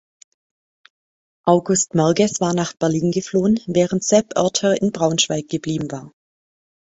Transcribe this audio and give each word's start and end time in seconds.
August 1.45 1.93
Merges 1.93 2.39
war 2.41 2.55
nach 2.55 2.73
Berlin 2.73 3.11
geflohen, 3.11 3.59
während 3.67 4.03
Sepp 4.03 4.35
Oerter 4.35 4.81
in 4.81 4.91
Braunschweig 4.91 5.47
geblieben 5.47 5.91
war. 5.91 6.11